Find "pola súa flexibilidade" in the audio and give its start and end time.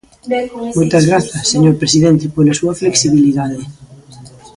2.35-3.59